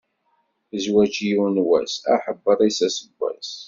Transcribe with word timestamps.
Zzwaǧ 0.77 1.13
yiwen 1.27 1.57
wass, 1.69 1.93
aḥebbeṛ-is 2.13 2.79
aseggas. 2.87 3.49